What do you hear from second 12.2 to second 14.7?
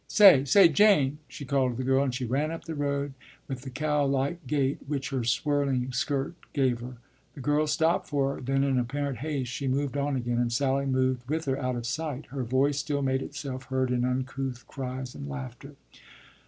her voice still made itself heard in uncouth